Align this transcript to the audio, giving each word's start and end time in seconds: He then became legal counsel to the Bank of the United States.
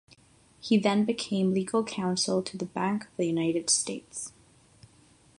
He 0.59 0.79
then 0.79 1.05
became 1.05 1.53
legal 1.53 1.83
counsel 1.83 2.41
to 2.41 2.57
the 2.57 2.65
Bank 2.65 3.03
of 3.03 3.15
the 3.17 3.27
United 3.27 3.69
States. 3.69 4.33